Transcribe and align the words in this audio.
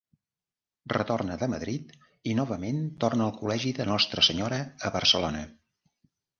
Retorna 0.93 1.35
de 1.41 1.49
Madrid 1.55 1.91
i 2.33 2.33
novament 2.41 2.81
torna 3.05 3.29
al 3.29 3.37
col·legi 3.43 3.77
de 3.83 3.89
Nostra 3.93 4.27
Senyora 4.31 4.61
a 4.91 4.95
Barcelona. 4.99 5.47